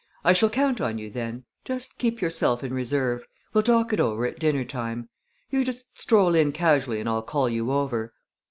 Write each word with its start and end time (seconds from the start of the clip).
I 0.23 0.33
shall 0.33 0.49
count 0.49 0.81
on 0.81 0.97
you 0.97 1.11
then. 1.11 1.43
Just 1.63 1.99
keep 1.99 2.21
yourself 2.21 2.63
in 2.63 2.73
reserve. 2.73 3.27
We'll 3.53 3.61
talk 3.61 3.93
it 3.93 3.99
over 3.99 4.25
at 4.25 4.39
dinner 4.39 4.65
time. 4.65 5.09
You 5.51 5.63
just 5.63 5.85
stroll 5.93 6.33
in 6.33 6.53
casually 6.53 6.99
and 6.99 7.07
I'll 7.07 7.21
call 7.21 7.47
you 7.47 7.71
over. 7.71 8.11